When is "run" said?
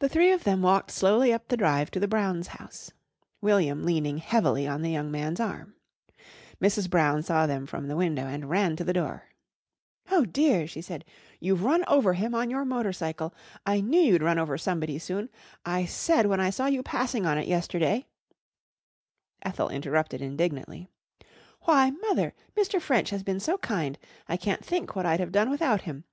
11.64-11.82, 14.22-14.38